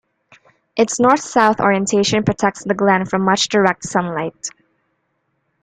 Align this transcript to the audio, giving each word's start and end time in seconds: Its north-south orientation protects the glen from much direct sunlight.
Its 0.75 0.99
north-south 0.99 1.59
orientation 1.59 2.23
protects 2.23 2.63
the 2.63 2.73
glen 2.73 3.05
from 3.05 3.21
much 3.21 3.49
direct 3.49 3.83
sunlight. 3.83 4.47